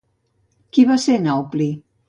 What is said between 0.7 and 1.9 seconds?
Qui va ser Naupli?